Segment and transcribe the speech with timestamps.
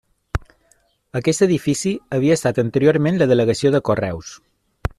[1.19, 4.33] Aquest edifici havia estat anteriorment la delegació de correus.